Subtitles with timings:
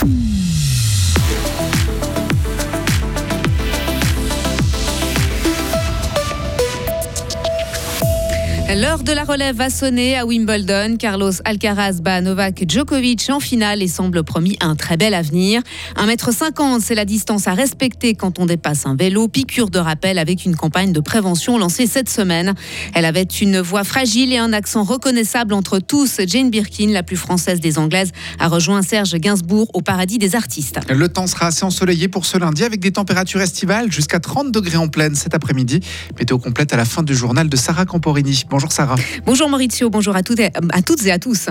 [0.00, 0.37] Mm-hmm.
[8.76, 10.98] L'heure de la relève va sonner à Wimbledon.
[10.98, 15.62] Carlos Alcaraz bat Novak Djokovic en finale et semble promis un très bel avenir.
[15.96, 19.26] 1m50, c'est la distance à respecter quand on dépasse un vélo.
[19.26, 22.54] Piqûre de rappel avec une campagne de prévention lancée cette semaine.
[22.92, 26.20] Elle avait une voix fragile et un accent reconnaissable entre tous.
[26.26, 30.78] Jane Birkin, la plus française des Anglaises, a rejoint Serge Gainsbourg au paradis des artistes.
[30.90, 34.76] Le temps sera assez ensoleillé pour ce lundi avec des températures estivales jusqu'à 30 degrés
[34.76, 35.80] en pleine cet après-midi.
[36.18, 38.44] Météo complète à la fin du journal de Sarah Camporini.
[38.72, 38.96] Sarah.
[39.24, 41.48] Bonjour Maurizio, bonjour à, toutes et à tous.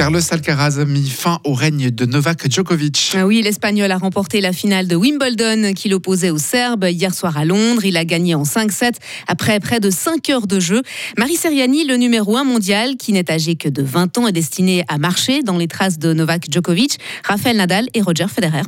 [0.00, 3.12] Carlos Alcaraz a mis fin au règne de Novak Djokovic.
[3.14, 7.36] Ah oui, l'Espagnol a remporté la finale de Wimbledon qui l'opposait au Serbe hier soir
[7.36, 7.84] à Londres.
[7.84, 8.94] Il a gagné en 5-7
[9.28, 10.80] après près de 5 heures de jeu.
[11.18, 14.84] Marie Seriani, le numéro 1 mondial, qui n'est âgé que de 20 ans, est destiné
[14.88, 18.62] à marcher dans les traces de Novak Djokovic, Rafael Nadal et Roger Federer.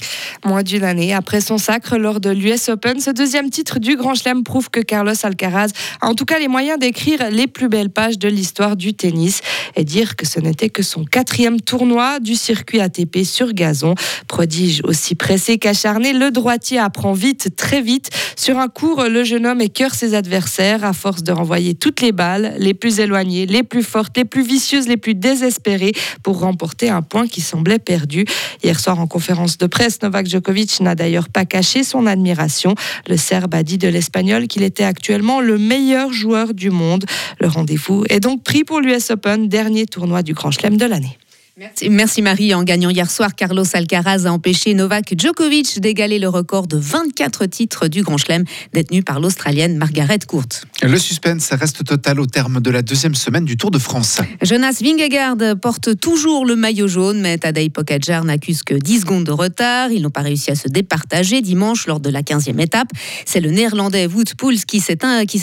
[0.45, 4.15] Moins d'une année après son sacre lors de l'US Open, ce deuxième titre du Grand
[4.15, 5.69] Chelem prouve que Carlos Alcaraz
[6.03, 9.41] a en tout cas les moyens d'écrire les plus belles pages de l'histoire du tennis
[9.77, 13.95] et dire que ce n'était que son quatrième tournoi du circuit ATP sur gazon.
[14.27, 18.11] Prodige aussi pressé qu'acharné, le droitier apprend vite, très vite.
[18.35, 22.11] Sur un cours, le jeune homme écœure ses adversaires à force de renvoyer toutes les
[22.11, 25.93] balles, les plus éloignées, les plus fortes, les plus vicieuses, les plus désespérées,
[26.25, 28.25] pour remporter un point qui semblait perdu.
[28.65, 32.75] Hier soir, en conférence de presse, Novak Djokovic n'a d'ailleurs pas caché son admiration.
[33.09, 37.05] Le Serbe a dit de l'Espagnol qu'il était actuellement le meilleur joueur du monde.
[37.39, 41.12] Le rendez-vous est donc pris pour l'US Open, dernier tournoi du Grand Chelem de l'année.
[41.57, 42.23] Merci.
[42.23, 42.55] Marie.
[42.55, 47.47] En gagnant hier soir, Carlos Alcaraz a empêché Novak Djokovic d'égaler le record de 24
[47.47, 50.49] titres du Grand Chelem détenu par l'Australienne Margaret Court.
[50.85, 54.19] Le suspense reste total au terme de la deuxième semaine du Tour de France.
[54.43, 59.31] Jonas Vingegaard porte toujours le maillot jaune, mais Tadej Pogacar n'accuse que 10 secondes de
[59.31, 59.93] retard.
[59.93, 62.89] Ils n'ont pas réussi à se départager dimanche lors de la 15e étape.
[63.27, 64.99] C'est le néerlandais Wout Poels qui s'est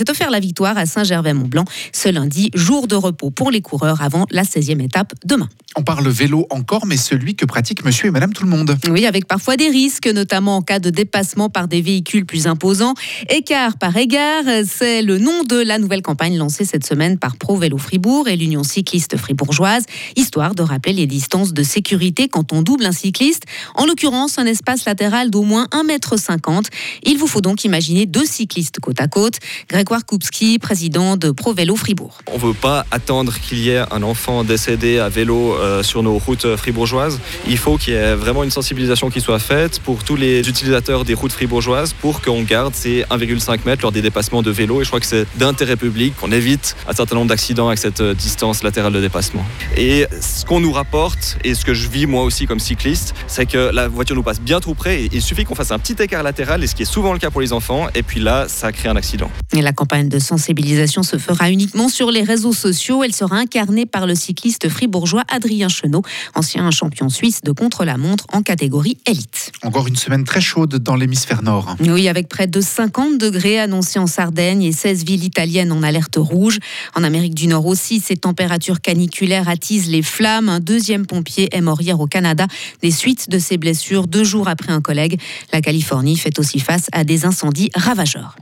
[0.10, 1.64] offert la victoire à Saint-Gervais-Mont-Blanc
[1.94, 5.48] ce lundi, jour de repos pour les coureurs avant la 16e étape demain.
[5.78, 8.76] On parle le vélo encore, mais celui que pratique monsieur et madame tout le monde.
[8.90, 12.96] Oui, avec parfois des risques, notamment en cas de dépassement par des véhicules plus imposants.
[13.30, 17.56] Écart par égard, c'est le nom de la nouvelle campagne lancée cette semaine par Pro
[17.56, 19.84] Vélo Fribourg et l'Union cycliste fribourgeoise,
[20.16, 23.44] histoire de rappeler les distances de sécurité quand on double un cycliste,
[23.76, 26.62] en l'occurrence un espace latéral d'au moins 1,50 m.
[27.04, 29.36] Il vous faut donc imaginer deux cyclistes côte à côte.
[29.70, 32.20] Grégoire Koupski, président de Pro Vélo Fribourg.
[32.28, 36.02] On ne veut pas attendre qu'il y ait un enfant décédé à vélo euh, sur
[36.02, 37.20] nos routes fribourgeoises.
[37.48, 41.06] Il faut qu'il y ait vraiment une sensibilisation qui soit faite pour tous les utilisateurs
[41.06, 44.82] des routes fribourgeoises pour qu'on garde ces 1,5 mètres lors des dépassements de vélo.
[44.82, 48.02] Et je crois que c'est d'intérêt public qu'on évite un certain nombre d'accidents avec cette
[48.02, 49.46] euh, distance latérale de dépassement.
[49.78, 53.46] Et ce qu'on nous rapporte, et ce que je vis moi aussi comme cycliste, c'est
[53.46, 55.04] que la voiture nous passe bien trop près.
[55.04, 57.20] Et il suffit qu'on fasse un petit écart latéral, et ce qui est souvent le
[57.20, 57.88] cas pour les enfants.
[57.96, 59.30] Et puis là, ça crée un accident.
[59.56, 63.04] Et la campagne de sensibilisation se fera uniquement sur les réseaux sociaux.
[63.04, 66.04] Elle sera incarnée par le cycliste fribourgeois Adrien Chenot,
[66.36, 69.52] ancien champion suisse de contre-la-montre en catégorie élite.
[69.64, 71.76] Encore une semaine très chaude dans l'hémisphère nord.
[71.80, 76.18] Oui, avec près de 50 degrés annoncés en Sardaigne et 16 villes italiennes en alerte
[76.18, 76.60] rouge.
[76.96, 80.50] En Amérique du Nord aussi, ces températures caniculaires attisent les flammes.
[80.50, 82.46] Un deuxième pompier est mort hier au Canada
[82.84, 85.20] des suites de ses blessures deux jours après un collègue.
[85.52, 88.36] La Californie fait aussi face à des incendies ravageurs.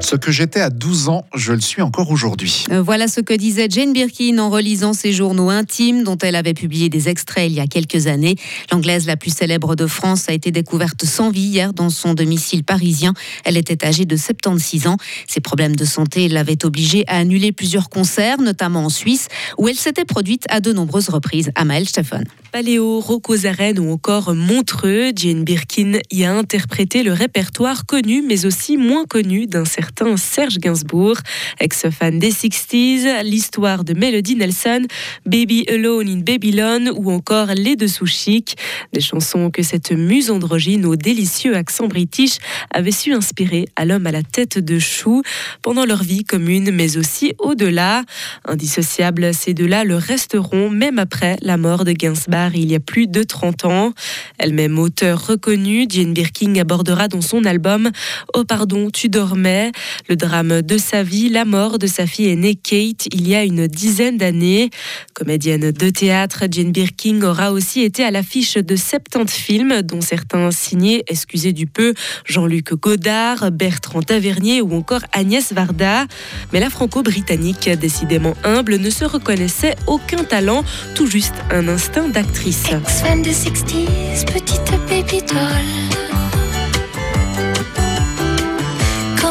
[0.00, 2.64] Ce que j'étais à 12 ans, je le suis encore aujourd'hui.
[2.70, 6.54] Euh, voilà ce que disait Jane Birkin en relisant ses journaux intimes dont elle avait
[6.54, 8.36] publié des extraits il y a quelques années.
[8.70, 12.62] L'anglaise la plus célèbre de France a été découverte sans vie hier dans son domicile
[12.62, 13.14] parisien.
[13.44, 14.96] Elle était âgée de 76 ans.
[15.26, 19.28] Ses problèmes de santé l'avaient obligée à annuler plusieurs concerts, notamment en Suisse,
[19.58, 21.50] où elle s'était produite à de nombreuses reprises.
[21.54, 22.22] Amael Stephan.
[22.52, 28.76] Paléo, Rocosaren ou encore Montreux, Jane Birkin y a interprété le répertoire connu mais aussi
[28.76, 29.85] moins connu d'un certain
[30.16, 31.16] Serge Gainsbourg.
[31.60, 34.82] Ex-fan des 60s, l'histoire de Melody Nelson,
[35.24, 38.56] Baby Alone in Babylon ou encore Les Dessous Chic.
[38.92, 42.38] Des chansons que cette muse androgyne au délicieux accent british
[42.70, 45.22] avait su inspirer à l'homme à la tête de chou
[45.62, 48.02] pendant leur vie commune mais aussi au-delà.
[48.44, 53.06] Indissociables, ces deux-là le resteront même après la mort de Gainsbourg il y a plus
[53.06, 53.92] de 30 ans.
[54.38, 57.90] Elle-même auteur reconnue, Jane Birkin abordera dans son album
[58.34, 59.72] Oh pardon, tu dormais,
[60.08, 63.44] le drame de sa vie, la mort de sa fille aînée Kate il y a
[63.44, 64.70] une dizaine d'années.
[65.14, 70.50] Comédienne de théâtre, Jane Birkin aura aussi été à l'affiche de 70 films, dont certains
[70.50, 71.94] signés, excusez du peu,
[72.26, 76.06] Jean-Luc Godard, Bertrand Tavernier ou encore Agnès Varda.
[76.52, 80.64] Mais la franco-britannique, décidément humble, ne se reconnaissait aucun talent,
[80.94, 82.64] tout juste un instinct d'acteur actrice.
[82.72, 85.95] Ex-fan de 60s, petite baby doll.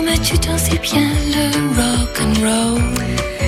[0.05, 2.83] Comme tu t'en sais bien, le rock and roll?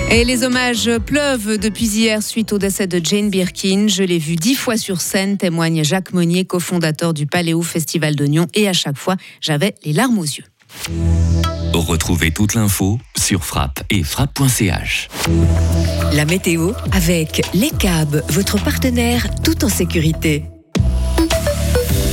[0.09, 3.87] Et les hommages pleuvent depuis hier suite au décès de Jane Birkin.
[3.87, 8.25] Je l'ai vu dix fois sur scène, témoigne Jacques Monnier, cofondateur du Paléo Festival de
[8.25, 8.47] Nyon.
[8.55, 10.45] Et à chaque fois, j'avais les larmes aux yeux.
[11.73, 15.09] Retrouvez toute l'info sur frappe et frappe.ch.
[16.13, 20.45] La météo avec Les Cabs, votre partenaire tout en sécurité.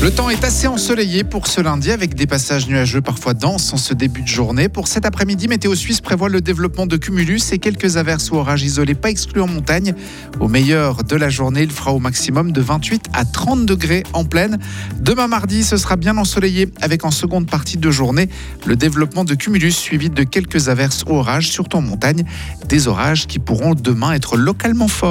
[0.05, 3.79] Le temps est assez ensoleillé pour ce lundi avec des passages nuageux parfois denses en
[3.79, 4.69] ce début de journée.
[4.69, 8.63] Pour cet après-midi, Météo Suisse prévoit le développement de cumulus et quelques averses ou orages
[8.63, 9.95] isolés pas exclus en montagne.
[10.41, 14.27] Au meilleur de la journée, il fera au maximum de 28 à 30 degrés en
[14.27, 14.59] pleine.
[15.01, 18.29] Demain mardi, ce sera bien ensoleillé avec en seconde partie de journée
[18.67, 22.25] le développement de cumulus suivi de quelques averses ou orages, surtout en montagne.
[22.69, 25.03] Des orages qui pourront demain être localement forts.